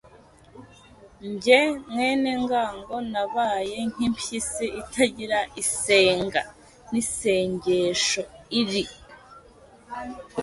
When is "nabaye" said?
3.11-3.77